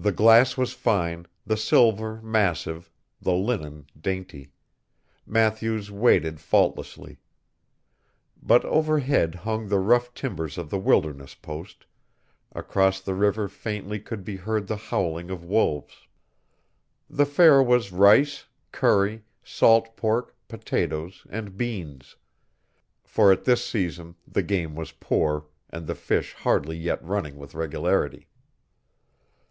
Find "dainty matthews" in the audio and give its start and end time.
4.00-5.90